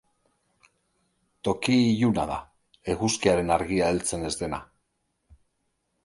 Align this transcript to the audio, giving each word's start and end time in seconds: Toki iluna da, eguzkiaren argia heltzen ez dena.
Toki 1.47 1.75
iluna 1.89 2.23
da, 2.31 2.37
eguzkiaren 2.93 3.51
argia 3.57 3.91
heltzen 3.91 4.25
ez 4.31 4.33
dena. 4.41 4.61